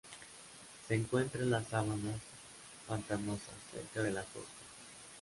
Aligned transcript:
Se 0.87 0.95
encuentra 0.95 1.43
en 1.43 1.51
las 1.51 1.67
sabanas 1.67 2.19
pantanosas 2.87 3.53
cerca 3.71 4.01
de 4.01 4.09
la 4.11 4.23
costa. 4.23 4.49